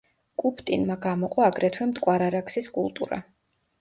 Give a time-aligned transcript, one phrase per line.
[0.43, 3.21] კუფტინმა გამოყო აგრეთვე მტკვარ-არაქსის კულტურა.